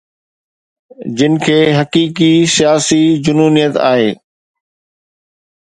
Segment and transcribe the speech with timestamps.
[1.17, 4.09] جن کي حقيقي سياسي جنونيت آهي